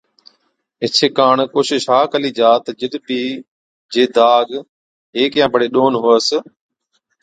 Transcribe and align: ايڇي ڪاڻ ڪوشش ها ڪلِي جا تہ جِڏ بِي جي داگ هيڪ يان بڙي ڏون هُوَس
ايڇي 0.81 1.07
ڪاڻ 1.17 1.37
ڪوشش 1.53 1.83
ها 1.91 1.99
ڪلِي 2.11 2.31
جا 2.39 2.49
تہ 2.63 2.69
جِڏ 2.79 2.93
بِي 3.05 3.21
جي 3.93 4.03
داگ 4.15 4.47
هيڪ 5.17 5.31
يان 5.39 5.49
بڙي 5.53 5.67
ڏون 5.75 5.93
هُوَس 6.01 6.27